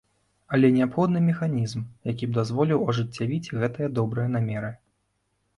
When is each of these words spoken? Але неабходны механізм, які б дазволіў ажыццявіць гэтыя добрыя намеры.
Але 0.55 0.67
неабходны 0.77 1.19
механізм, 1.25 1.83
які 2.13 2.25
б 2.31 2.37
дазволіў 2.39 2.79
ажыццявіць 2.89 3.51
гэтыя 3.61 3.93
добрыя 4.01 4.27
намеры. 4.39 4.77